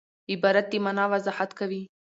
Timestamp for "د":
0.71-0.73